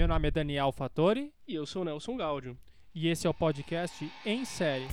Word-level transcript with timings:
Meu 0.00 0.08
nome 0.08 0.28
é 0.28 0.30
Daniel 0.30 0.72
Fattori 0.72 1.30
E 1.46 1.54
eu 1.54 1.66
sou 1.66 1.82
o 1.82 1.84
Nelson 1.84 2.16
Gaudio. 2.16 2.56
e 2.94 3.08
esse 3.08 3.26
é 3.26 3.30
o 3.30 3.34
podcast 3.34 4.10
Em 4.24 4.46
Série. 4.46 4.88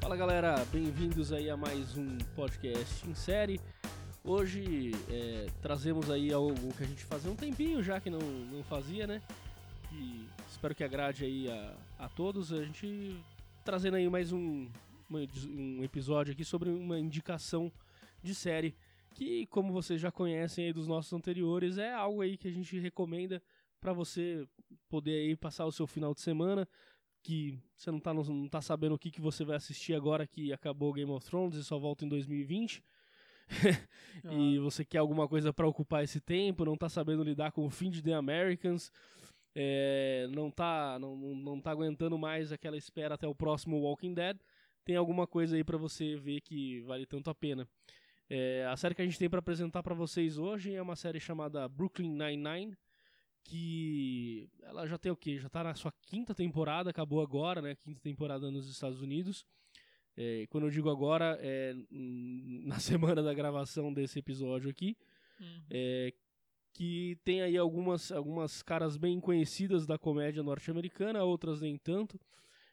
Fala 0.00 0.16
galera, 0.16 0.64
bem-vindos 0.72 1.32
aí 1.32 1.48
a 1.48 1.56
mais 1.56 1.96
um 1.96 2.18
podcast 2.34 3.08
em 3.08 3.14
série. 3.14 3.60
Hoje 4.28 4.92
é, 5.08 5.46
trazemos 5.62 6.10
aí 6.10 6.30
algo 6.30 6.70
que 6.76 6.82
a 6.82 6.86
gente 6.86 7.02
fazia 7.02 7.30
um 7.30 7.34
tempinho 7.34 7.82
já 7.82 7.98
que 7.98 8.10
não, 8.10 8.18
não 8.18 8.62
fazia, 8.62 9.06
né? 9.06 9.22
E 9.90 10.26
espero 10.50 10.74
que 10.74 10.84
agrade 10.84 11.24
aí 11.24 11.50
a, 11.50 11.74
a 11.98 12.08
todos. 12.10 12.52
A 12.52 12.62
gente 12.62 13.18
trazendo 13.64 13.96
aí 13.96 14.06
mais 14.06 14.30
um, 14.30 14.68
um 15.10 15.82
episódio 15.82 16.34
aqui 16.34 16.44
sobre 16.44 16.68
uma 16.68 17.00
indicação 17.00 17.72
de 18.22 18.34
série 18.34 18.76
que, 19.14 19.46
como 19.46 19.72
vocês 19.72 19.98
já 19.98 20.12
conhecem 20.12 20.66
aí 20.66 20.72
dos 20.74 20.86
nossos 20.86 21.10
anteriores, 21.14 21.78
é 21.78 21.94
algo 21.94 22.20
aí 22.20 22.36
que 22.36 22.48
a 22.48 22.52
gente 22.52 22.78
recomenda 22.78 23.42
para 23.80 23.94
você 23.94 24.46
poder 24.90 25.26
aí 25.26 25.36
passar 25.36 25.64
o 25.64 25.72
seu 25.72 25.86
final 25.86 26.12
de 26.12 26.20
semana 26.20 26.68
que 27.22 27.58
você 27.74 27.90
não 27.90 27.98
tá, 27.98 28.12
não 28.12 28.46
tá 28.46 28.60
sabendo 28.60 28.94
o 28.94 28.98
que, 28.98 29.10
que 29.10 29.22
você 29.22 29.42
vai 29.42 29.56
assistir 29.56 29.94
agora 29.94 30.26
que 30.26 30.52
acabou 30.52 30.92
Game 30.92 31.10
of 31.10 31.24
Thrones 31.24 31.56
e 31.56 31.64
só 31.64 31.78
volta 31.78 32.04
em 32.04 32.08
2020. 32.10 32.84
e 34.30 34.58
você 34.58 34.84
quer 34.84 34.98
alguma 34.98 35.28
coisa 35.28 35.52
pra 35.52 35.66
ocupar 35.66 36.04
esse 36.04 36.20
tempo, 36.20 36.64
não 36.64 36.76
tá 36.76 36.88
sabendo 36.88 37.22
lidar 37.22 37.52
com 37.52 37.66
o 37.66 37.70
fim 37.70 37.90
de 37.90 38.02
The 38.02 38.14
Americans, 38.14 38.92
é, 39.54 40.28
não, 40.30 40.50
tá, 40.50 40.98
não, 40.98 41.16
não 41.16 41.60
tá 41.60 41.70
aguentando 41.70 42.18
mais 42.18 42.52
aquela 42.52 42.76
espera 42.76 43.14
até 43.14 43.26
o 43.26 43.34
próximo 43.34 43.80
Walking 43.80 44.14
Dead, 44.14 44.38
tem 44.84 44.96
alguma 44.96 45.26
coisa 45.26 45.56
aí 45.56 45.64
pra 45.64 45.76
você 45.76 46.16
ver 46.16 46.40
que 46.40 46.80
vale 46.82 47.06
tanto 47.06 47.30
a 47.30 47.34
pena. 47.34 47.68
É, 48.30 48.66
a 48.66 48.76
série 48.76 48.94
que 48.94 49.02
a 49.02 49.04
gente 49.04 49.18
tem 49.18 49.28
pra 49.28 49.38
apresentar 49.38 49.82
pra 49.82 49.94
vocês 49.94 50.36
hoje 50.36 50.74
é 50.74 50.82
uma 50.82 50.96
série 50.96 51.18
chamada 51.18 51.66
Brooklyn 51.68 52.10
Nine-Nine, 52.10 52.76
que 53.42 54.50
ela 54.62 54.86
já 54.86 54.98
tem 54.98 55.10
o 55.10 55.16
quê? 55.16 55.38
Já 55.38 55.48
tá 55.48 55.64
na 55.64 55.74
sua 55.74 55.92
quinta 56.02 56.34
temporada, 56.34 56.90
acabou 56.90 57.22
agora, 57.22 57.62
né? 57.62 57.74
Quinta 57.76 58.00
temporada 58.00 58.50
nos 58.50 58.68
Estados 58.68 59.00
Unidos. 59.00 59.46
É, 60.20 60.48
quando 60.48 60.64
eu 60.64 60.70
digo 60.70 60.90
agora, 60.90 61.38
é 61.40 61.76
na 61.90 62.80
semana 63.14 63.22
da 63.22 63.32
gravação 63.32 63.92
desse 63.94 64.18
episódio 64.18 64.68
aqui, 64.68 64.96
é, 65.70 66.12
que 66.72 67.16
tem 67.24 67.40
aí 67.40 67.56
algumas, 67.56 68.10
algumas 68.10 68.60
caras 68.60 68.96
bem 68.96 69.20
conhecidas 69.20 69.86
da 69.86 69.96
comédia 69.96 70.42
norte-americana, 70.42 71.22
outras 71.22 71.60
nem 71.60 71.78
tanto. 71.78 72.20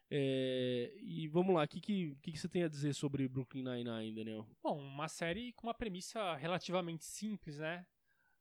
É, 0.10 0.92
e 1.02 1.28
vamos 1.28 1.54
lá, 1.54 1.64
o 1.64 1.68
que, 1.68 1.80
que, 1.80 2.16
que, 2.22 2.36
você 2.36 2.50
tem 2.50 2.64
a 2.64 2.68
dizer 2.68 2.96
sobre 2.96 3.28
Brooklyn 3.28 3.64
Nine-Nine, 3.64 4.16
Daniel? 4.16 4.48
Bom, 4.64 4.80
uma 4.80 5.08
série 5.08 5.54
com 5.54 5.68
uma 5.68 5.74
premissa 5.74 6.36
relativamente 6.36 7.06
simples, 7.06 7.60
né? 7.60 7.86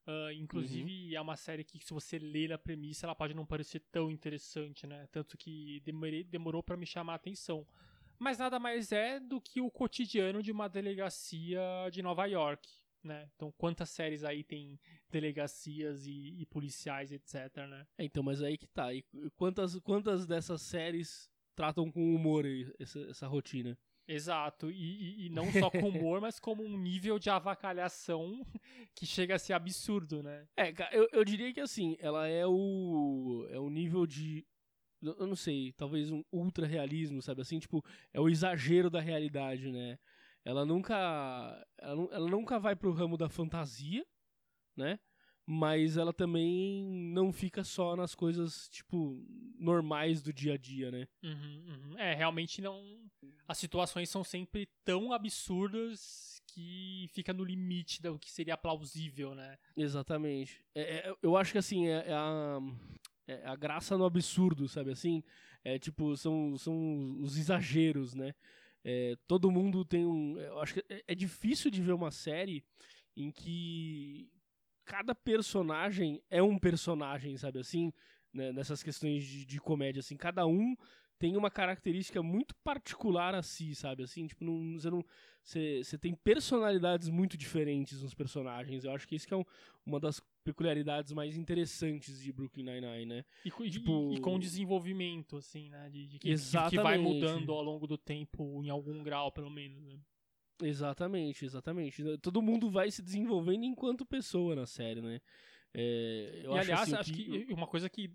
Ah, 0.07 0.31
inclusive, 0.33 1.15
é 1.15 1.21
uma 1.21 1.35
série 1.35 1.63
que, 1.63 1.83
se 1.83 1.93
você 1.93 2.19
ler 2.19 2.53
a 2.53 2.57
premissa, 2.57 3.05
ela 3.05 3.15
pode 3.15 3.33
não 3.33 3.45
parecer 3.45 3.81
tão 3.91 4.11
interessante, 4.11 4.85
né? 4.85 5.07
Tanto 5.11 5.37
que 5.37 5.79
demorei, 5.83 6.23
demorou 6.23 6.61
pra 6.61 6.77
me 6.77 6.85
chamar 6.85 7.13
a 7.13 7.15
atenção. 7.15 7.65
Mas 8.19 8.37
nada 8.37 8.59
mais 8.59 8.91
é 8.91 9.19
do 9.19 9.39
que 9.41 9.61
o 9.61 9.69
cotidiano 9.71 10.41
de 10.41 10.51
uma 10.51 10.67
delegacia 10.67 11.61
de 11.91 12.01
Nova 12.01 12.25
York, 12.25 12.67
né? 13.03 13.29
Então, 13.35 13.51
quantas 13.57 13.89
séries 13.89 14.23
aí 14.23 14.43
tem 14.43 14.79
delegacias 15.09 16.05
e, 16.07 16.35
e 16.39 16.45
policiais, 16.45 17.11
etc, 17.11 17.57
né? 17.69 17.85
É, 17.97 18.03
então, 18.05 18.23
mas 18.23 18.41
aí 18.41 18.57
que 18.57 18.67
tá. 18.67 18.93
E 18.93 19.03
quantas, 19.35 19.77
quantas 19.79 20.25
dessas 20.25 20.61
séries 20.61 21.29
tratam 21.55 21.91
com 21.91 22.13
humor 22.15 22.45
essa, 22.79 22.99
essa 23.09 23.27
rotina? 23.27 23.77
Exato, 24.07 24.69
e, 24.69 24.75
e- 24.75 25.25
e 25.25 25.29
não 25.29 25.51
só 25.51 25.71
com 25.71 25.89
humor, 25.89 26.21
mas 26.21 26.39
como 26.39 26.63
um 26.63 26.77
nível 26.77 27.17
de 27.17 27.29
avacalhação 27.29 28.45
que 28.95 29.03
chega 29.05 29.33
a 29.35 29.39
ser 29.39 29.53
absurdo, 29.53 30.21
né? 30.21 30.47
É, 30.55 30.71
eu, 30.91 31.07
eu 31.11 31.25
diria 31.25 31.51
que 31.51 31.59
assim, 31.59 31.97
ela 31.99 32.27
é 32.27 32.45
o. 32.45 33.47
É 33.49 33.59
o 33.59 33.69
nível 33.69 34.05
de. 34.05 34.45
Eu 35.17 35.27
não 35.27 35.35
sei, 35.35 35.71
talvez 35.73 36.09
um 36.11 36.23
ultra 36.31 36.65
realismo, 36.65 37.21
sabe 37.21 37.41
assim? 37.41 37.59
Tipo, 37.59 37.83
é 38.13 38.19
o 38.19 38.29
exagero 38.29 38.89
da 38.89 38.99
realidade, 38.99 39.71
né? 39.71 39.97
Ela 40.43 40.65
nunca. 40.65 40.95
Ela, 41.79 42.07
ela 42.11 42.29
nunca 42.29 42.59
vai 42.59 42.75
pro 42.75 42.91
ramo 42.91 43.17
da 43.17 43.29
fantasia, 43.29 44.05
né? 44.75 44.99
Mas 45.47 45.95
ela 45.95 46.11
também 46.11 46.83
não 47.13 47.31
fica 47.31 47.63
só 47.63 47.95
nas 47.95 48.15
coisas, 48.15 48.67
tipo, 48.69 49.23
normais 49.59 50.23
do 50.23 50.33
dia 50.33 50.53
a 50.55 50.57
dia, 50.57 50.89
né? 50.89 51.07
Uhum, 51.23 51.65
uhum. 51.67 51.97
É, 51.99 52.15
realmente 52.15 52.61
não. 52.61 52.83
As 53.47 53.59
situações 53.59 54.09
são 54.09 54.23
sempre 54.23 54.67
tão 54.83 55.13
absurdas 55.13 56.41
que 56.47 57.07
fica 57.11 57.31
no 57.31 57.43
limite 57.43 58.01
do 58.01 58.17
que 58.17 58.31
seria 58.31 58.57
plausível, 58.57 59.35
né? 59.35 59.57
Exatamente. 59.77 60.65
É, 60.73 61.09
é- 61.09 61.15
eu 61.21 61.37
acho 61.37 61.51
que 61.51 61.57
assim, 61.59 61.87
é, 61.87 62.05
é 62.07 62.13
a, 62.13 62.59
é 63.27 63.45
a 63.45 63.55
graça 63.55 63.97
no 63.97 64.05
absurdo, 64.05 64.67
sabe 64.67 64.91
assim? 64.91 65.23
É 65.63 65.79
tipo, 65.79 66.15
são, 66.15 66.57
são 66.57 67.17
os 67.21 67.37
exageros, 67.37 68.13
né? 68.13 68.33
É, 68.83 69.15
todo 69.27 69.51
mundo 69.51 69.83
tem 69.83 70.05
um. 70.05 70.37
Eu 70.39 70.59
acho 70.59 70.75
que 70.75 70.85
é, 70.89 71.03
é 71.07 71.15
difícil 71.15 71.71
de 71.71 71.81
ver 71.81 71.93
uma 71.93 72.11
série 72.11 72.63
em 73.17 73.31
que 73.31 74.29
cada 74.85 75.15
personagem 75.15 76.21
é 76.29 76.41
um 76.43 76.57
personagem, 76.59 77.37
sabe 77.37 77.59
assim? 77.59 77.91
Né, 78.33 78.51
nessas 78.51 78.83
questões 78.83 79.23
de, 79.25 79.45
de 79.45 79.59
comédia, 79.61 80.01
assim, 80.01 80.17
cada 80.17 80.45
um 80.45 80.75
tem 81.17 81.37
uma 81.37 81.49
característica 81.49 82.21
muito 82.21 82.53
particular 82.57 83.33
a 83.33 83.41
si, 83.41 83.73
sabe 83.73 84.03
assim? 84.03 84.27
Tipo, 84.27 84.43
não, 84.43 84.73
você 84.79 84.89
não. 84.89 85.03
Você, 85.41 85.81
você 85.83 85.97
tem 85.97 86.13
personalidades 86.13 87.09
muito 87.09 87.37
diferentes 87.37 88.01
nos 88.01 88.13
personagens. 88.13 88.83
Eu 88.83 88.91
acho 88.91 89.07
que 89.07 89.15
isso 89.15 89.27
que 89.27 89.33
é 89.33 89.37
um- 89.37 89.45
uma 89.85 89.99
das 89.99 90.21
peculiaridades 90.45 91.11
mais 91.11 91.35
interessantes 91.35 92.21
de 92.21 92.31
Brooklyn 92.31 92.63
Nine-Nine, 92.63 93.05
né? 93.07 93.25
E, 93.43 93.51
co- 93.51 93.65
e- 93.65 93.69
Tipo- 93.71 94.13
e 94.13 94.19
com 94.21 94.39
desenvolvimento, 94.39 95.35
assim, 95.37 95.69
né? 95.69 95.89
De, 95.89 96.05
de 96.07 96.19
que, 96.19 96.27
que 96.27 96.31
Exatamente. 96.31 96.77
vai 96.83 96.97
mudando 96.97 97.51
ao 97.51 97.61
longo 97.63 97.85
do 97.87 97.97
tempo, 97.97 98.63
em 98.63 98.69
algum 98.69 99.03
grau, 99.03 99.31
pelo 99.31 99.49
menos, 99.49 99.83
né? 99.83 99.99
Exatamente, 100.61 101.43
exatamente. 101.43 102.01
Todo 102.19 102.41
mundo 102.41 102.69
vai 102.69 102.89
se 102.89 103.01
desenvolvendo 103.01 103.65
enquanto 103.65 104.05
pessoa 104.05 104.55
na 104.55 104.65
série, 104.65 105.01
né? 105.01 105.19
É, 105.77 106.41
eu 106.43 106.53
e 106.53 106.57
acho, 106.57 106.71
aliás, 106.71 106.93
assim, 106.93 106.95
acho 106.95 107.13
que 107.13 107.53
uma 107.53 107.67
coisa 107.67 107.89
que 107.89 108.09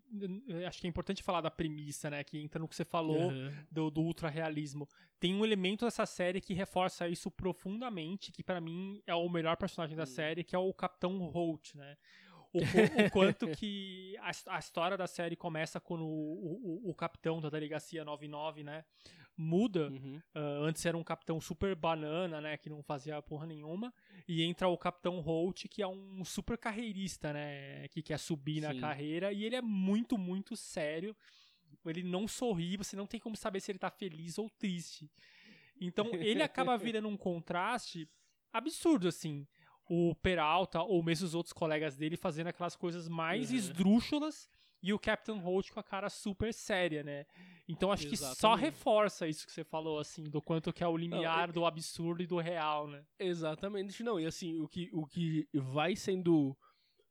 eh, 0.48 0.66
acho 0.66 0.80
que 0.80 0.86
é 0.86 0.90
importante 0.90 1.22
falar 1.22 1.42
da 1.42 1.50
premissa, 1.50 2.08
né? 2.08 2.24
Que 2.24 2.38
entra 2.38 2.58
no 2.58 2.66
que 2.66 2.74
você 2.74 2.84
falou 2.84 3.30
Aham. 3.30 3.66
do, 3.70 3.90
do 3.90 4.00
ultra-realismo. 4.00 4.88
Tem 5.18 5.34
um 5.34 5.44
elemento 5.44 5.84
dessa 5.84 6.06
série 6.06 6.40
que 6.40 6.54
reforça 6.54 7.06
isso 7.06 7.30
profundamente, 7.30 8.32
que 8.32 8.42
pra 8.42 8.60
mim 8.60 9.02
é 9.06 9.14
o 9.14 9.28
melhor 9.28 9.56
personagem 9.56 9.96
da 9.96 10.06
série, 10.06 10.42
que 10.42 10.56
é 10.56 10.58
o 10.58 10.72
Capitão 10.72 11.18
Holt, 11.26 11.74
né? 11.74 11.96
O, 12.52 12.58
o 13.06 13.10
quanto 13.10 13.48
que 13.48 14.16
a, 14.18 14.56
a 14.56 14.58
história 14.58 14.96
da 14.96 15.06
série 15.06 15.36
começa 15.36 15.78
quando 15.78 16.04
o, 16.04 16.82
o, 16.86 16.90
o 16.90 16.94
capitão 16.94 17.40
da 17.40 17.48
delegacia 17.48 18.04
99, 18.04 18.64
né, 18.64 18.84
muda. 19.40 19.88
Uhum. 19.90 20.20
Ah, 20.34 20.58
antes 20.62 20.84
era 20.84 20.96
um 20.96 21.02
capitão 21.02 21.40
super 21.40 21.74
banana, 21.74 22.40
né, 22.40 22.56
que 22.56 22.68
não 22.68 22.82
fazia 22.82 23.20
porra 23.22 23.46
nenhuma, 23.46 23.92
e 24.28 24.42
entra 24.42 24.68
o 24.68 24.76
capitão 24.76 25.18
Holt, 25.20 25.66
que 25.68 25.82
é 25.82 25.86
um 25.88 26.24
super 26.24 26.58
carreirista, 26.58 27.32
né, 27.32 27.88
que 27.88 28.02
quer 28.02 28.18
subir 28.18 28.60
na 28.60 28.72
Sim. 28.72 28.80
carreira, 28.80 29.32
e 29.32 29.44
ele 29.44 29.56
é 29.56 29.62
muito, 29.62 30.16
muito 30.18 30.54
sério. 30.56 31.16
Ele 31.86 32.02
não 32.02 32.28
sorri, 32.28 32.76
você 32.76 32.94
não 32.94 33.06
tem 33.06 33.18
como 33.18 33.36
saber 33.36 33.60
se 33.60 33.72
ele 33.72 33.78
tá 33.78 33.90
feliz 33.90 34.38
ou 34.38 34.50
triste. 34.50 35.10
Então, 35.80 36.10
ele 36.20 36.42
acaba 36.42 36.76
virando 36.78 37.08
um 37.08 37.16
contraste 37.16 38.06
absurdo, 38.52 39.08
assim. 39.08 39.46
O 39.88 40.14
Peralta, 40.14 40.82
ou 40.82 41.02
mesmo 41.02 41.26
os 41.26 41.34
outros 41.34 41.52
colegas 41.52 41.96
dele, 41.96 42.16
fazendo 42.16 42.48
aquelas 42.48 42.76
coisas 42.76 43.08
mais 43.08 43.50
Uhum. 43.50 43.56
esdrúxulas, 43.56 44.50
e 44.82 44.92
o 44.92 44.98
Captain 44.98 45.38
Holt 45.38 45.70
com 45.70 45.80
a 45.80 45.82
cara 45.82 46.08
super 46.08 46.52
séria, 46.54 47.02
né? 47.02 47.26
Então 47.68 47.92
acho 47.92 48.08
que 48.08 48.16
só 48.16 48.26
Exatamente. 48.32 48.60
reforça 48.60 49.28
isso 49.28 49.46
que 49.46 49.52
você 49.52 49.62
falou, 49.62 49.98
assim, 49.98 50.24
do 50.24 50.40
quanto 50.40 50.72
que 50.72 50.82
é 50.82 50.88
o 50.88 50.96
limiar 50.96 51.48
Não, 51.48 51.54
do 51.54 51.66
absurdo 51.66 52.22
e 52.22 52.26
do 52.26 52.38
real, 52.38 52.88
né? 52.88 53.04
Exatamente, 53.18 54.02
não. 54.02 54.18
E 54.18 54.26
assim, 54.26 54.58
o 54.60 54.68
que, 54.68 54.88
o 54.92 55.06
que 55.06 55.46
vai 55.52 55.94
sendo 55.94 56.56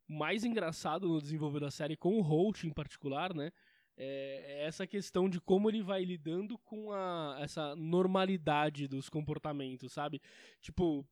mais 0.08 0.44
engraçado 0.44 1.08
no 1.08 1.22
desenvolver 1.22 1.60
da 1.60 1.70
série, 1.70 1.96
com 1.96 2.18
o 2.18 2.22
Holt 2.22 2.64
em 2.64 2.74
particular, 2.74 3.34
né? 3.34 3.52
É, 3.96 4.62
é 4.62 4.66
essa 4.66 4.88
questão 4.88 5.30
de 5.30 5.40
como 5.40 5.70
ele 5.70 5.84
vai 5.84 6.04
lidando 6.04 6.58
com 6.60 6.92
a, 6.92 7.38
essa 7.40 7.76
normalidade 7.76 8.88
dos 8.88 9.10
comportamentos, 9.10 9.92
sabe? 9.92 10.22
Tipo, 10.62 11.06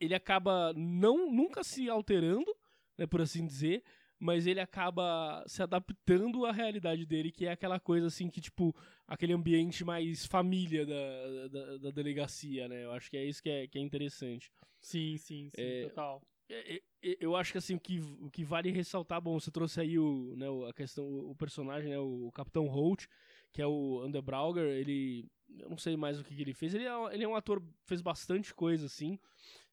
ele 0.00 0.14
acaba 0.14 0.72
não 0.74 1.30
nunca 1.32 1.62
se 1.64 1.88
alterando, 1.88 2.54
né, 2.98 3.06
por 3.06 3.20
assim 3.20 3.46
dizer, 3.46 3.82
mas 4.18 4.46
ele 4.46 4.60
acaba 4.60 5.44
se 5.46 5.62
adaptando 5.62 6.46
à 6.46 6.52
realidade 6.52 7.04
dele, 7.04 7.30
que 7.30 7.46
é 7.46 7.50
aquela 7.52 7.78
coisa 7.78 8.06
assim 8.06 8.30
que, 8.30 8.40
tipo, 8.40 8.74
aquele 9.06 9.32
ambiente 9.32 9.84
mais 9.84 10.24
família 10.26 10.86
da, 10.86 11.48
da, 11.48 11.76
da 11.78 11.90
delegacia, 11.90 12.66
né? 12.68 12.84
Eu 12.84 12.92
acho 12.92 13.10
que 13.10 13.16
é 13.16 13.24
isso 13.24 13.42
que 13.42 13.50
é, 13.50 13.66
que 13.66 13.78
é 13.78 13.82
interessante. 13.82 14.50
Sim, 14.80 15.16
sim, 15.18 15.50
sim, 15.50 15.62
É, 15.62 15.82
total. 15.88 16.22
é, 16.48 16.76
é, 16.76 16.82
eu 17.20 17.36
acho 17.36 17.52
que 17.52 17.58
assim, 17.58 17.74
o 17.74 17.80
que, 17.80 17.98
o 18.20 18.30
que 18.30 18.42
vale 18.44 18.70
ressaltar, 18.70 19.20
bom, 19.20 19.38
você 19.38 19.50
trouxe 19.50 19.80
aí 19.80 19.98
o, 19.98 20.34
né, 20.36 20.46
a 20.68 20.72
questão, 20.72 21.04
o 21.06 21.34
personagem, 21.34 21.90
né, 21.90 21.98
o 21.98 22.30
Capitão 22.32 22.66
Holt, 22.66 23.06
que 23.52 23.60
é 23.60 23.66
o 23.66 24.02
Underbrauger, 24.04 24.64
ele, 24.64 25.28
eu 25.58 25.68
não 25.68 25.78
sei 25.78 25.96
mais 25.96 26.18
o 26.18 26.24
que, 26.24 26.34
que 26.34 26.42
ele 26.42 26.54
fez, 26.54 26.74
ele 26.74 26.84
é, 26.84 27.14
ele 27.14 27.24
é 27.24 27.28
um 27.28 27.36
ator, 27.36 27.62
fez 27.84 28.00
bastante 28.00 28.54
coisa, 28.54 28.86
assim, 28.86 29.18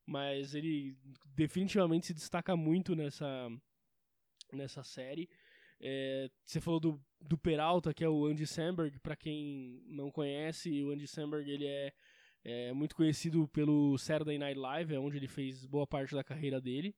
mas 0.05 0.53
ele 0.53 0.97
definitivamente 1.35 2.07
se 2.07 2.13
destaca 2.13 2.55
muito 2.55 2.95
nessa, 2.95 3.49
nessa 4.55 4.83
série. 4.83 5.29
É, 5.79 6.29
você 6.45 6.61
falou 6.61 6.79
do, 6.79 7.01
do 7.19 7.37
Peralta, 7.37 7.93
que 7.93 8.03
é 8.03 8.09
o 8.09 8.25
Andy 8.25 8.47
Samberg, 8.47 8.99
para 8.99 9.15
quem 9.15 9.83
não 9.87 10.09
conhece, 10.11 10.81
o 10.83 10.91
Andy 10.91 11.07
Samberg, 11.07 11.49
ele 11.49 11.65
é 11.65 11.93
é 12.43 12.73
muito 12.73 12.95
conhecido 12.95 13.47
pelo 13.47 13.97
Saturday 13.97 14.37
Night 14.37 14.59
Live, 14.59 14.93
é 14.93 14.99
onde 14.99 15.17
ele 15.17 15.27
fez 15.27 15.65
boa 15.65 15.87
parte 15.87 16.13
da 16.13 16.23
carreira 16.23 16.59
dele. 16.59 16.93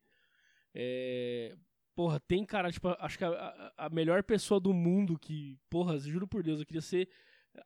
É, 0.73 1.55
porra, 1.93 2.19
tem 2.19 2.43
cara, 2.43 2.71
tipo, 2.71 2.87
acho 2.99 3.17
que 3.17 3.23
a, 3.23 3.73
a, 3.77 3.89
melhor 3.89 4.23
pessoa 4.23 4.59
do 4.59 4.73
mundo 4.73 5.19
que, 5.19 5.57
porra, 5.69 5.99
juro 5.99 6.27
por 6.27 6.41
Deus, 6.41 6.59
eu 6.59 6.65
queria 6.65 6.81
ser 6.81 7.07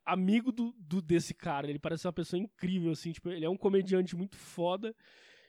amigo 0.04 0.52
do, 0.52 0.74
do, 0.78 1.00
desse 1.00 1.32
cara. 1.32 1.70
Ele 1.70 1.78
parece 1.78 2.06
uma 2.06 2.12
pessoa 2.12 2.38
incrível, 2.38 2.92
assim, 2.92 3.12
tipo, 3.12 3.30
ele 3.30 3.46
é 3.46 3.50
um 3.50 3.56
comediante 3.56 4.14
muito 4.14 4.36
foda 4.36 4.94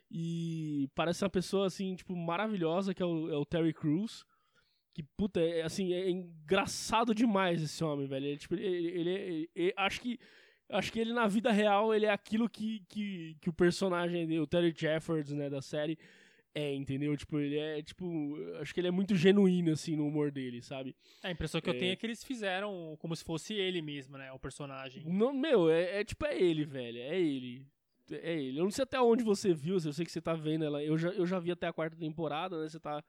e 0.10 0.90
parece 0.96 1.24
uma 1.26 1.30
pessoa, 1.30 1.68
assim, 1.68 1.96
tipo, 1.96 2.16
maravilhosa, 2.16 2.94
que 2.94 3.04
é 3.04 3.06
o, 3.06 3.30
é 3.30 3.38
o 3.38 3.46
Terry 3.46 3.74
Crews. 3.74 4.26
Que, 4.94 5.04
puta, 5.16 5.40
é, 5.40 5.62
assim, 5.62 5.94
é 5.94 6.10
engraçado 6.10 7.16
demais 7.16 7.62
esse 7.62 7.84
homem, 7.84 8.08
velho. 8.08 8.26
Ele, 8.26 8.38
tipo, 8.38 8.56
ele, 8.56 8.66
ele, 8.66 9.10
ele, 9.10 9.50
ele 9.56 9.74
acho 9.78 10.02
que 10.02 10.20
acho 10.70 10.92
que 10.92 11.00
ele 11.00 11.12
na 11.12 11.28
vida 11.28 11.52
real 11.52 11.94
ele 11.94 12.06
é 12.06 12.12
aquilo 12.12 12.50
que, 12.50 12.82
que, 12.88 13.36
que 13.42 13.50
o 13.50 13.54
personagem, 13.54 14.40
o 14.40 14.48
Terry 14.48 14.74
Jeffords, 14.76 15.34
né, 15.34 15.50
da 15.50 15.62
série 15.62 15.98
é, 16.54 16.74
entendeu? 16.74 17.16
Tipo, 17.16 17.40
ele 17.40 17.58
é, 17.58 17.82
tipo, 17.82 18.36
acho 18.60 18.74
que 18.74 18.80
ele 18.80 18.88
é 18.88 18.92
muito 18.92 19.16
genuíno, 19.16 19.72
assim, 19.72 19.96
no 19.96 20.06
humor 20.06 20.32
dele, 20.32 20.62
sabe? 20.62 20.96
A 21.24 21.32
impressão 21.32 21.62
que 21.62 21.70
é... 21.70 21.74
eu 21.74 21.80
tenho 21.80 21.94
é 21.94 21.96
que 21.96 22.06
eles 22.06 22.24
fizeram 22.24 22.98
como 23.00 23.16
se 23.16 23.24
fosse 23.24 23.54
ele 23.54 23.82
mesmo, 23.82 24.18
né, 24.18 24.32
o 24.32 24.40
personagem. 24.40 25.04
Não, 25.06 25.34
meu, 25.34 25.70
é, 25.70 26.02
é 26.02 26.04
tipo, 26.04 26.26
é 26.26 26.38
ele, 26.38 26.66
velho, 26.66 26.98
é 27.00 27.20
ele. 27.20 27.66
É 28.12 28.38
ele. 28.38 28.60
Eu 28.60 28.66
não 28.66 28.72
sei 28.72 28.84
até 28.84 29.00
onde 29.00 29.24
você 29.24 29.54
viu, 29.54 29.76
eu 29.76 29.94
sei 29.94 30.04
que 30.04 30.12
você 30.12 30.20
tá 30.20 30.34
vendo 30.34 30.66
ela. 30.66 30.84
Eu 30.84 30.98
já, 30.98 31.10
eu 31.12 31.26
já 31.26 31.40
vi 31.40 31.52
até 31.52 31.68
a 31.68 31.74
quarta 31.74 31.96
temporada, 31.96 32.62
né? 32.62 32.68
Você 32.68 32.80
tá, 32.80 33.02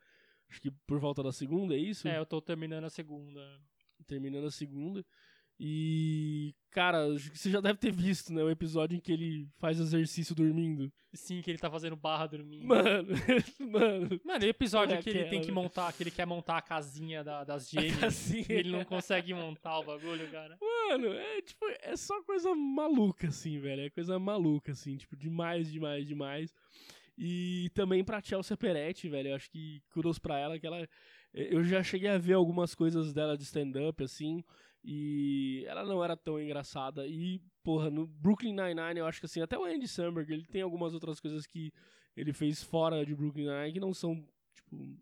acho 0.52 0.60
que 0.60 0.70
por 0.86 1.00
volta 1.00 1.22
da 1.22 1.32
segunda, 1.32 1.74
é 1.74 1.78
isso? 1.78 2.06
É, 2.06 2.18
eu 2.18 2.26
tô 2.26 2.40
terminando 2.40 2.84
a 2.84 2.90
segunda. 2.90 3.40
Terminando 4.06 4.46
a 4.46 4.50
segunda. 4.50 5.04
E, 5.58 6.54
cara, 6.70 7.08
você 7.32 7.50
já 7.50 7.60
deve 7.60 7.78
ter 7.78 7.92
visto, 7.92 8.32
né? 8.32 8.42
O 8.42 8.50
episódio 8.50 8.96
em 8.96 9.00
que 9.00 9.12
ele 9.12 9.48
faz 9.58 9.78
exercício 9.78 10.34
dormindo. 10.34 10.92
Sim, 11.14 11.40
que 11.40 11.50
ele 11.50 11.58
tá 11.58 11.70
fazendo 11.70 11.94
barra 11.94 12.26
dormindo. 12.26 12.66
Mano, 12.66 13.08
mano. 13.60 14.20
Mano, 14.24 14.44
o 14.44 14.48
episódio 14.48 14.96
é 14.96 15.02
que 15.02 15.10
ele 15.10 15.24
tem 15.26 15.40
que 15.40 15.52
montar, 15.52 15.92
que 15.92 16.02
ele 16.02 16.10
quer 16.10 16.26
montar 16.26 16.56
a 16.56 16.62
casinha 16.62 17.22
da, 17.22 17.44
das 17.44 17.68
gêmeas. 17.70 18.30
E 18.30 18.44
ele 18.48 18.72
não 18.72 18.84
consegue 18.84 19.32
montar 19.32 19.78
o 19.78 19.84
bagulho, 19.84 20.28
cara. 20.30 20.58
Mano, 20.60 21.08
é 21.12 21.42
tipo, 21.42 21.64
é 21.80 21.96
só 21.96 22.22
coisa 22.22 22.54
maluca, 22.54 23.28
assim, 23.28 23.58
velho. 23.60 23.82
É 23.82 23.90
coisa 23.90 24.18
maluca, 24.18 24.72
assim, 24.72 24.96
tipo, 24.96 25.16
demais, 25.16 25.70
demais, 25.70 26.06
demais. 26.06 26.54
E 27.16 27.70
também 27.74 28.02
pra 28.04 28.22
Chelsea 28.22 28.56
Peretti, 28.56 29.08
velho. 29.08 29.30
Eu 29.30 29.36
acho 29.36 29.50
que 29.50 29.82
kudos 29.90 30.18
pra 30.18 30.38
ela, 30.38 30.58
que 30.58 30.66
ela. 30.66 30.88
Eu 31.32 31.62
já 31.64 31.82
cheguei 31.82 32.08
a 32.08 32.18
ver 32.18 32.34
algumas 32.34 32.74
coisas 32.74 33.12
dela 33.12 33.36
de 33.36 33.44
stand-up, 33.44 34.02
assim. 34.02 34.42
E 34.84 35.64
ela 35.66 35.84
não 35.84 36.02
era 36.02 36.16
tão 36.16 36.40
engraçada. 36.40 37.06
E, 37.06 37.40
porra, 37.62 37.90
no 37.90 38.06
Brooklyn 38.06 38.54
Nine-Nine, 38.54 38.98
eu 38.98 39.06
acho 39.06 39.20
que 39.20 39.26
assim, 39.26 39.40
até 39.40 39.56
o 39.56 39.64
Andy 39.64 39.86
Samberg, 39.86 40.32
ele 40.32 40.46
tem 40.46 40.62
algumas 40.62 40.92
outras 40.94 41.20
coisas 41.20 41.46
que 41.46 41.72
ele 42.16 42.32
fez 42.32 42.62
fora 42.62 43.04
de 43.06 43.14
Brooklyn 43.14 43.46
Nine-Nine 43.46 43.72
que 43.72 43.80
não 43.80 43.94
são, 43.94 44.26
tipo, 44.54 44.98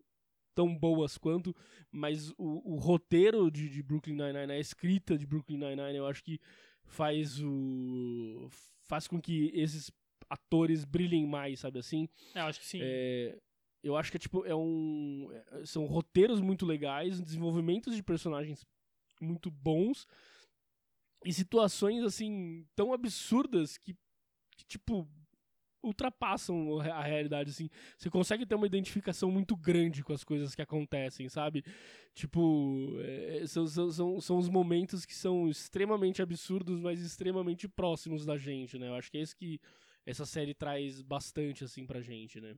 tão 0.53 0.77
boas 0.77 1.17
quanto, 1.17 1.55
mas 1.91 2.31
o, 2.37 2.73
o 2.73 2.75
roteiro 2.77 3.49
de, 3.49 3.67
de 3.69 3.81
Brooklyn 3.81 4.15
Nine-Nine, 4.15 4.51
a 4.51 4.59
escrita 4.59 5.17
de 5.17 5.25
Brooklyn 5.25 5.57
Nine-Nine, 5.57 5.97
eu 5.97 6.05
acho 6.05 6.23
que 6.23 6.39
faz 6.85 7.41
o... 7.41 8.49
faz 8.83 9.07
com 9.07 9.19
que 9.19 9.51
esses 9.53 9.91
atores 10.31 10.85
brilhem 10.85 11.27
mais, 11.27 11.59
sabe 11.59 11.79
assim? 11.79 12.07
Eu 12.33 12.43
acho 12.43 12.59
que 12.59 12.65
sim. 12.65 12.79
É, 12.81 13.37
eu 13.83 13.97
acho 13.97 14.09
que 14.09 14.17
é 14.17 14.19
tipo, 14.19 14.45
é 14.45 14.55
um. 14.55 15.29
É, 15.31 15.65
são 15.65 15.85
roteiros 15.85 16.39
muito 16.39 16.65
legais, 16.65 17.19
desenvolvimentos 17.19 17.95
de 17.95 18.01
personagens 18.01 18.65
muito 19.19 19.51
bons 19.51 20.07
e 21.23 21.31
situações 21.31 22.03
assim 22.03 22.65
tão 22.75 22.91
absurdas 22.91 23.77
que, 23.77 23.93
que 24.57 24.65
tipo 24.65 25.07
ultrapassam 25.83 26.79
a 26.79 27.01
realidade, 27.01 27.49
assim. 27.49 27.69
Você 27.97 28.09
consegue 28.09 28.45
ter 28.45 28.55
uma 28.55 28.67
identificação 28.67 29.31
muito 29.31 29.55
grande 29.55 30.03
com 30.03 30.13
as 30.13 30.23
coisas 30.23 30.53
que 30.53 30.61
acontecem, 30.61 31.27
sabe? 31.27 31.63
Tipo, 32.13 32.97
é, 33.01 33.45
são, 33.47 33.65
são, 33.67 34.21
são 34.21 34.37
os 34.37 34.47
momentos 34.47 35.05
que 35.05 35.15
são 35.15 35.49
extremamente 35.49 36.21
absurdos, 36.21 36.79
mas 36.79 37.01
extremamente 37.01 37.67
próximos 37.67 38.25
da 38.25 38.37
gente, 38.37 38.77
né? 38.77 38.89
Eu 38.89 38.93
acho 38.95 39.09
que 39.09 39.17
é 39.17 39.21
isso 39.21 39.35
que 39.35 39.59
essa 40.05 40.25
série 40.25 40.53
traz 40.53 41.01
bastante, 41.01 41.63
assim, 41.63 41.85
pra 41.85 42.01
gente, 42.01 42.39
né? 42.39 42.55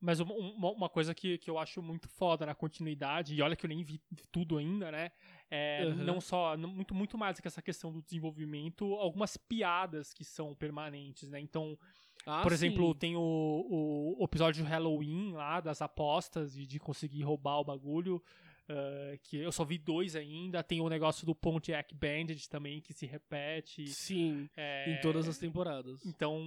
Mas 0.00 0.18
uma, 0.18 0.72
uma, 0.72 0.88
coisa 0.88 1.14
que, 1.14 1.38
que 1.38 1.48
eu 1.48 1.56
acho 1.56 1.80
muito 1.80 2.08
foda 2.08 2.44
na 2.44 2.56
continuidade, 2.56 3.36
e 3.36 3.40
olha 3.40 3.54
que 3.54 3.64
eu 3.64 3.68
nem 3.68 3.84
vi 3.84 4.00
tudo 4.32 4.58
ainda, 4.58 4.90
né? 4.90 5.12
É, 5.48 5.84
uhum. 5.86 5.94
Não 5.94 6.20
só, 6.20 6.56
muito, 6.56 6.92
muito 6.92 7.16
mais 7.16 7.38
que 7.38 7.46
essa 7.46 7.62
questão 7.62 7.92
do 7.92 8.02
desenvolvimento, 8.02 8.84
algumas 8.94 9.36
piadas 9.36 10.12
que 10.12 10.24
são 10.24 10.56
permanentes, 10.56 11.30
né? 11.30 11.38
Então, 11.38 11.78
ah, 12.26 12.42
por 12.42 12.50
sim. 12.50 12.54
exemplo, 12.66 12.92
tem 12.96 13.14
o, 13.14 14.16
o, 14.18 14.24
episódio 14.24 14.64
de 14.64 14.68
Halloween 14.68 15.34
lá, 15.34 15.60
das 15.60 15.80
apostas 15.80 16.56
e 16.56 16.66
de 16.66 16.80
conseguir 16.80 17.22
roubar 17.22 17.60
o 17.60 17.64
bagulho. 17.64 18.20
Uh, 18.70 19.18
que 19.24 19.38
eu 19.38 19.50
só 19.50 19.64
vi 19.64 19.76
dois 19.76 20.14
ainda. 20.14 20.62
Tem 20.62 20.80
o 20.80 20.88
negócio 20.88 21.26
do 21.26 21.34
Pontiac 21.34 21.92
Bandit 21.94 22.48
também, 22.48 22.80
que 22.80 22.92
se 22.92 23.06
repete. 23.06 23.88
Sim, 23.88 24.48
é... 24.56 24.90
em 24.90 25.00
todas 25.00 25.28
as 25.28 25.36
temporadas. 25.36 26.04
Então, 26.06 26.40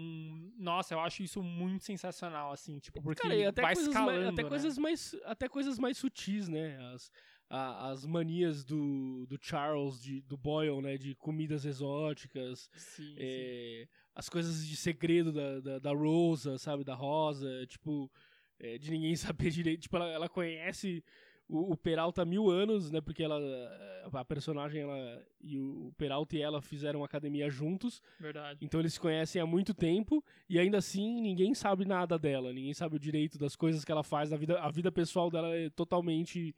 nossa, 0.58 0.94
eu 0.94 1.00
acho 1.02 1.24
isso 1.24 1.44
muito 1.44 1.84
sensacional, 1.84 2.52
assim, 2.52 2.80
tipo, 2.80 3.02
porque 3.02 3.22
Cara, 3.22 3.50
até 3.50 3.62
vai 3.62 3.74
escalando, 3.74 4.20
mais, 4.20 4.34
até 4.34 4.44
né? 4.44 4.50
coisas 4.50 4.78
mais 4.78 5.16
Até 5.26 5.50
coisas 5.50 5.78
mais 5.78 5.98
sutis, 5.98 6.48
né? 6.48 6.78
As, 6.94 7.12
a, 7.50 7.90
as 7.90 8.06
manias 8.06 8.64
do, 8.64 9.26
do 9.28 9.38
Charles, 9.40 10.02
de, 10.02 10.22
do 10.22 10.38
Boyle, 10.38 10.82
né? 10.82 10.98
De 10.98 11.16
comidas 11.16 11.66
exóticas. 11.66 12.70
Sim, 12.76 13.14
é, 13.18 13.82
sim. 13.84 13.90
As 14.16 14.30
coisas 14.30 14.66
de 14.66 14.78
segredo 14.78 15.34
da, 15.34 15.60
da, 15.60 15.80
da 15.80 15.92
Rosa, 15.92 16.58
sabe? 16.58 16.84
Da 16.84 16.96
Rosa, 16.96 17.66
tipo... 17.68 18.10
É, 18.58 18.78
de 18.78 18.90
ninguém 18.90 19.14
saber 19.18 19.50
direito. 19.50 19.82
Tipo, 19.82 19.98
ela, 19.98 20.08
ela 20.08 20.30
conhece 20.30 21.04
o, 21.48 21.74
o, 21.74 21.78
Peralta 21.78 22.22
há 22.22 22.26
mil 22.26 22.50
anos, 22.50 22.92
né? 22.92 23.02
Porque 23.02 23.24
ela, 23.24 23.40
a 24.12 24.26
personagem, 24.26 24.82
ela 24.82 25.26
e 25.42 25.58
o 25.60 25.94
Peralta 25.98 26.36
e 26.36 26.42
ela 26.42 26.62
fizeram 26.62 27.04
academia 27.04 27.50
juntos. 27.50 28.02
Verdade. 28.20 28.60
Então 28.62 28.80
eles 28.80 28.94
se 28.94 29.00
conhecem 29.00 29.42
há 29.42 29.46
muito 29.46 29.74
tempo 29.74 30.24
e 30.50 30.60
ainda 30.60 30.78
assim 30.78 31.22
ninguém 31.22 31.54
sabe 31.54 31.86
nada 31.86 32.18
dela, 32.18 32.52
ninguém 32.52 32.74
sabe 32.74 32.96
o 32.96 33.00
direito 33.00 33.38
das 33.38 33.56
coisas 33.56 33.86
que 33.86 33.92
ela 33.92 34.04
faz, 34.04 34.34
a 34.34 34.38
vida, 34.38 34.60
a 34.60 34.70
vida 34.70 34.92
pessoal 34.92 35.30
dela 35.30 35.56
é 35.56 35.70
totalmente 35.70 36.56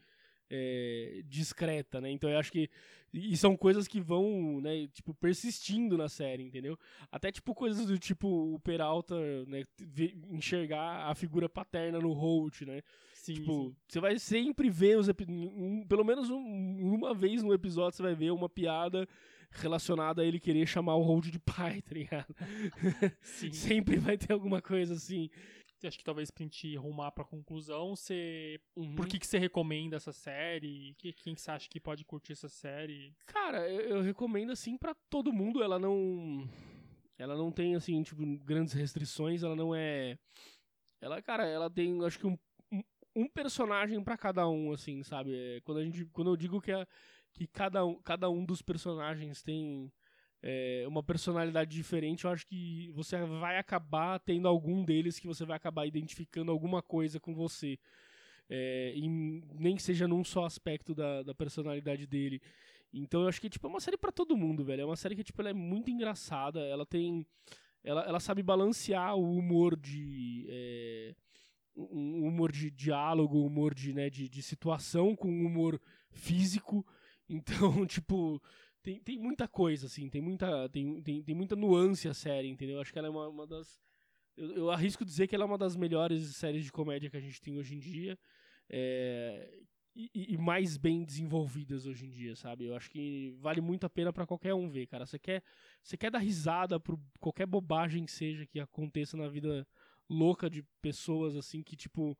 é, 0.50 1.22
discreta, 1.25 2.00
né? 2.00 2.10
Então 2.12 2.29
eu 2.29 2.38
acho 2.38 2.51
que 2.51 2.70
e 3.13 3.38
são 3.38 3.56
coisas 3.56 3.88
que 3.88 4.01
vão, 4.01 4.60
né, 4.62 4.88
tipo 4.88 5.13
persistindo 5.13 5.98
na 5.98 6.10
série, 6.10 6.44
entendeu? 6.44 6.77
Até 7.12 7.32
tipo 7.32 7.56
coisas 7.56 7.86
do 7.86 7.98
tipo 7.98 8.27
o 8.27 8.60
Peralta, 8.60 9.15
né, 9.46 9.63
enxergar 10.29 11.10
a 11.10 11.15
figura 11.15 11.48
paterna 11.48 12.00
no 12.00 12.12
Holt, 12.12 12.62
né? 12.62 12.82
Sim, 13.27 13.34
tipo, 13.34 13.75
você 13.88 14.00
vai 14.00 14.17
sempre 14.17 14.69
ver 14.69 14.98
os 14.98 15.10
um, 15.27 15.86
pelo 15.86 16.05
menos 16.05 16.29
um, 16.29 16.96
uma 16.96 17.13
vez 17.13 17.43
no 17.43 17.53
episódio 17.53 17.98
você 17.98 18.03
vai 18.03 18.15
ver 18.15 18.31
uma 18.31 18.48
piada 18.48 19.07
relacionada 19.51 20.22
a 20.22 20.25
ele 20.25 20.39
querer 20.39 20.65
chamar 20.65 20.96
o 20.96 21.01
Holt 21.01 21.29
de 21.29 21.39
pai, 21.39 21.81
tá 21.84 21.93
ligado? 21.93 22.34
Sim. 23.22 23.51
sempre 23.51 23.98
vai 23.98 24.17
ter 24.17 24.31
alguma 24.31 24.62
coisa 24.62 24.93
assim 24.93 25.29
acho 25.86 26.00
que 26.00 26.03
talvez 26.03 26.31
pra 26.31 26.43
gente 26.43 26.75
rumar 26.75 27.12
pra 27.12 27.24
conclusão, 27.24 27.96
você. 27.96 28.60
Uhum. 28.75 28.96
Por 28.96 29.05
que, 29.05 29.19
que 29.19 29.27
você 29.27 29.38
recomenda 29.38 29.98
essa 29.98 30.12
série? 30.12 30.96
Que, 30.98 31.13
quem 31.13 31.36
que 31.36 31.41
você 31.41 31.51
acha 31.51 31.69
que 31.69 31.79
pode 31.79 32.03
curtir 32.03 32.31
essa 32.31 32.50
série? 32.50 33.13
Cara, 33.27 33.69
eu, 33.69 33.98
eu 33.98 34.01
recomendo 34.01 34.51
assim 34.51 34.75
para 34.75 34.96
todo 35.10 35.34
mundo. 35.34 35.62
Ela 35.62 35.77
não. 35.77 36.50
Ela 37.19 37.36
não 37.36 37.51
tem, 37.51 37.75
assim, 37.75 38.01
tipo, 38.01 38.24
grandes 38.43 38.74
restrições, 38.74 39.43
ela 39.43 39.55
não 39.55 39.75
é. 39.75 40.17
Ela, 41.00 41.22
cara, 41.22 41.46
ela 41.46 41.69
tem, 41.69 42.03
acho 42.03 42.17
que 42.17 42.25
um, 42.25 42.38
um, 43.21 43.27
personagem 43.27 44.03
para 44.03 44.17
cada 44.17 44.47
um, 44.47 44.71
assim, 44.71 45.03
sabe? 45.03 45.36
É, 45.36 45.62
quando, 45.62 45.79
a 45.79 45.83
gente, 45.83 46.05
quando 46.05 46.31
eu 46.31 46.38
digo 46.38 46.62
que, 46.62 46.71
a, 46.71 46.88
que 47.33 47.47
cada, 47.47 47.86
um, 47.86 47.95
cada 48.01 48.29
um 48.29 48.45
dos 48.45 48.62
personagens 48.62 49.41
tem 49.41 49.91
é, 50.41 50.86
uma 50.88 51.03
personalidade 51.03 51.75
diferente, 51.75 52.25
eu 52.25 52.31
acho 52.31 52.45
que 52.45 52.91
você 52.93 53.17
vai 53.17 53.57
acabar 53.57 54.19
tendo 54.19 54.47
algum 54.47 54.83
deles 54.83 55.19
que 55.19 55.27
você 55.27 55.45
vai 55.45 55.57
acabar 55.57 55.86
identificando 55.86 56.51
alguma 56.51 56.81
coisa 56.81 57.19
com 57.19 57.33
você. 57.33 57.79
É, 58.50 58.93
nem 59.59 59.75
que 59.75 59.83
seja 59.83 60.07
num 60.07 60.24
só 60.24 60.45
aspecto 60.45 60.95
da, 60.95 61.24
da 61.24 61.36
personalidade 61.36 62.07
dele. 62.07 62.41
Então 62.93 63.24
eu 63.24 63.27
acho 63.27 63.41
que 63.41 63.50
tipo, 63.50 63.67
é 63.67 63.69
uma 63.69 63.79
série 63.79 63.97
para 63.97 64.12
todo 64.12 64.38
mundo, 64.38 64.63
velho. 64.63 64.81
É 64.81 64.86
uma 64.86 64.95
série 64.95 65.15
que 65.15 65.24
tipo, 65.24 65.41
ela 65.41 65.50
é 65.50 65.53
muito 65.53 65.89
engraçada, 65.89 66.62
ela 66.62 66.86
tem. 66.86 67.25
Ela, 67.83 68.03
ela 68.03 68.19
sabe 68.19 68.41
balancear 68.43 69.15
o 69.15 69.38
humor 69.38 69.75
de. 69.75 70.45
É, 70.50 71.15
um 71.77 72.25
humor 72.25 72.51
de 72.51 72.72
diálogo, 72.72 73.46
humor 73.46 73.74
de, 73.74 73.93
né, 73.93 74.10
de, 74.10 74.27
de 74.27 74.41
situação 74.41 75.15
com 75.15 75.29
humor 75.29 75.79
físico. 76.12 76.86
Então, 77.29 77.86
tipo, 77.86 78.41
tem, 78.81 79.01
tem 79.01 79.19
muita 79.19 79.50
coisa, 79.50 79.88
assim, 79.88 80.10
tem 80.10 80.22
muita, 80.22 80.69
tem, 80.69 81.01
tem, 81.01 81.22
tem 81.22 81.36
muita 81.36 81.57
nuance 81.57 82.07
a 82.07 82.13
série, 82.13 82.48
entendeu? 82.48 82.79
Acho 82.79 82.93
que 82.93 82.98
ela 82.98 83.10
é 83.10 83.12
uma, 83.12 83.27
uma 83.27 83.46
das. 83.46 83.81
Eu, 84.38 84.55
eu, 84.55 84.72
arrisco 84.72 85.03
dizer 85.03 85.27
que 85.27 85.36
ela 85.36 85.43
é 85.43 85.46
uma 85.46 85.57
das 85.57 85.75
melhores 85.75 86.38
séries 86.38 86.63
de 86.63 86.72
comédia 86.72 87.10
que 87.10 87.17
a 87.17 87.19
gente 87.19 87.41
tem 87.41 87.57
hoje 87.57 87.75
em 87.75 87.79
dia. 87.79 88.17
É, 88.69 89.60
e, 89.93 90.36
e, 90.36 90.38
mais 90.38 90.77
bem 90.77 91.03
desenvolvidas 91.03 91.86
hoje 91.86 92.05
em 92.05 92.10
dia, 92.10 92.36
sabe? 92.36 92.65
Eu 92.65 92.75
acho 92.75 92.89
que 92.89 93.36
vale 93.39 93.60
muito 93.60 93.86
a 93.86 93.89
pena 93.89 94.13
para 94.13 94.27
qualquer 94.27 94.53
um 94.53 94.69
ver, 94.69 94.86
cara. 94.86 95.05
Você 95.05 95.17
quer, 95.17 95.43
você 95.81 95.98
quer 95.98 96.12
dar 96.12 96.19
risada 96.19 96.79
por 96.79 97.00
qualquer 97.19 97.48
bobagem 97.48 98.05
que 98.05 98.12
seja 98.12 98.46
que 98.46 98.60
aconteça 98.60 99.17
na 99.17 99.27
vida 99.27 99.67
louca 100.10 100.50
de 100.50 100.64
pessoas 100.82 101.36
assim 101.36 101.62
que 101.62 101.76
tipo 101.76 102.18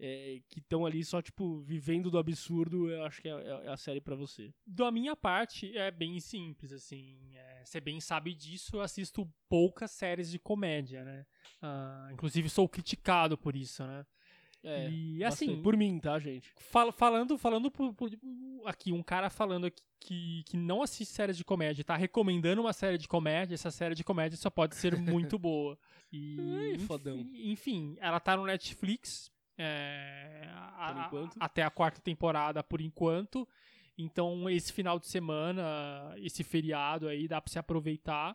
é, 0.00 0.40
que 0.48 0.60
estão 0.60 0.86
ali 0.86 1.04
só, 1.04 1.20
tipo, 1.20 1.60
vivendo 1.60 2.10
do 2.10 2.18
absurdo, 2.18 2.90
eu 2.90 3.04
acho 3.04 3.20
que 3.20 3.28
é, 3.28 3.32
é, 3.32 3.66
é 3.66 3.68
a 3.68 3.76
série 3.76 4.00
para 4.00 4.16
você. 4.16 4.52
Da 4.66 4.90
minha 4.90 5.14
parte, 5.14 5.76
é 5.76 5.90
bem 5.90 6.18
simples, 6.18 6.72
assim. 6.72 7.36
É, 7.36 7.62
você 7.64 7.80
bem 7.80 8.00
sabe 8.00 8.34
disso, 8.34 8.76
eu 8.76 8.80
assisto 8.80 9.30
poucas 9.48 9.90
séries 9.90 10.30
de 10.30 10.38
comédia, 10.38 11.04
né? 11.04 11.26
Ah, 11.60 12.08
inclusive, 12.12 12.48
sou 12.48 12.66
criticado 12.66 13.36
por 13.36 13.54
isso, 13.54 13.86
né? 13.86 14.06
É, 14.62 14.90
e 14.90 15.24
assim, 15.24 15.46
bastante. 15.46 15.62
por 15.62 15.76
mim, 15.76 15.98
tá, 15.98 16.18
gente? 16.18 16.52
Fal 16.56 16.92
falando, 16.92 17.38
falando 17.38 17.70
por, 17.70 17.94
por, 17.94 18.10
aqui, 18.66 18.92
um 18.92 19.02
cara 19.02 19.30
falando 19.30 19.66
aqui 19.66 19.82
que, 20.00 20.42
que 20.44 20.56
não 20.56 20.82
assiste 20.82 21.12
séries 21.12 21.36
de 21.36 21.44
comédia, 21.44 21.84
tá 21.84 21.94
recomendando 21.94 22.60
uma 22.60 22.72
série 22.72 22.96
de 22.96 23.06
comédia, 23.06 23.54
essa 23.54 23.70
série 23.70 23.94
de 23.94 24.02
comédia 24.02 24.36
só 24.36 24.50
pode 24.50 24.74
ser 24.74 24.96
muito 24.98 25.38
boa. 25.38 25.78
E, 26.10 26.36
Ai, 26.40 26.78
fodão. 26.78 27.18
Enfim, 27.34 27.96
ela 28.00 28.18
tá 28.18 28.36
no 28.36 28.46
Netflix, 28.46 29.30
é, 29.56 30.48
a, 30.52 31.06
a, 31.06 31.10
até 31.38 31.62
a 31.62 31.70
quarta 31.70 32.00
temporada 32.00 32.64
por 32.64 32.80
enquanto. 32.80 33.46
Então, 33.96 34.48
esse 34.48 34.72
final 34.72 34.98
de 34.98 35.06
semana, 35.06 36.14
esse 36.16 36.42
feriado 36.42 37.06
aí, 37.06 37.28
dá 37.28 37.40
pra 37.40 37.52
se 37.52 37.58
aproveitar 37.58 38.34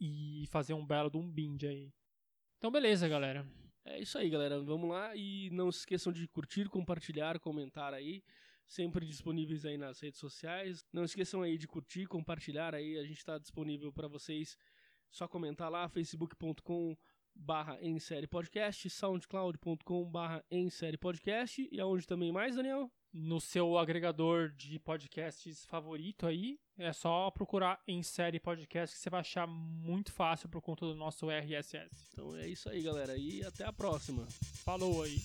e 0.00 0.44
fazer 0.50 0.74
um 0.74 0.84
belo 0.84 1.08
de 1.08 1.16
um 1.16 1.30
binge 1.30 1.66
aí. 1.66 1.92
Então, 2.58 2.70
beleza, 2.70 3.08
galera. 3.08 3.46
É 3.90 3.98
isso 4.00 4.18
aí, 4.18 4.28
galera. 4.28 4.60
Vamos 4.60 4.90
lá 4.90 5.16
e 5.16 5.48
não 5.50 5.72
se 5.72 5.78
esqueçam 5.80 6.12
de 6.12 6.28
curtir, 6.28 6.68
compartilhar, 6.68 7.40
comentar 7.40 7.94
aí. 7.94 8.22
Sempre 8.66 9.06
disponíveis 9.06 9.64
aí 9.64 9.78
nas 9.78 9.98
redes 9.98 10.20
sociais. 10.20 10.84
Não 10.92 11.04
esqueçam 11.04 11.40
aí 11.40 11.56
de 11.56 11.66
curtir, 11.66 12.06
compartilhar 12.06 12.74
aí. 12.74 12.98
A 12.98 13.02
gente 13.02 13.16
está 13.16 13.38
disponível 13.38 13.90
para 13.90 14.06
vocês. 14.06 14.58
Só 15.10 15.26
comentar 15.26 15.70
lá, 15.70 15.88
facebook.com 15.88 16.94
barra 17.34 17.78
em 17.80 17.98
série 17.98 18.26
podcast, 18.26 18.90
soundcloud.com 18.90 20.04
barra 20.04 20.44
em 20.50 20.68
série 20.68 20.98
podcast 20.98 21.66
e 21.72 21.80
aonde 21.80 22.06
também 22.06 22.30
mais, 22.30 22.56
Daniel? 22.56 22.92
No 23.10 23.40
seu 23.40 23.78
agregador 23.78 24.50
de 24.50 24.78
podcasts 24.78 25.64
favorito 25.64 26.26
aí, 26.26 26.60
é 26.78 26.92
só 26.92 27.30
procurar 27.30 27.80
em 27.86 28.02
série 28.02 28.38
podcast 28.38 28.94
que 28.94 29.02
você 29.02 29.10
vai 29.10 29.20
achar 29.20 29.46
muito 29.46 30.12
fácil 30.12 30.48
por 30.48 30.62
conta 30.62 30.86
do 30.86 30.94
nosso 30.94 31.28
RSS. 31.28 31.90
Então 32.12 32.36
é 32.36 32.46
isso 32.46 32.68
aí, 32.68 32.82
galera, 32.82 33.16
e 33.16 33.44
até 33.44 33.64
a 33.64 33.72
próxima. 33.72 34.26
Falou 34.64 35.02
aí. 35.02 35.18